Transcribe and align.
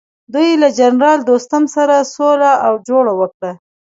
دوی 0.33 0.49
له 0.61 0.69
جنرال 0.79 1.19
دوستم 1.29 1.63
سره 1.75 1.95
سوله 2.15 2.51
او 2.67 2.73
جوړه 2.87 3.13
وکړه. 3.19 3.51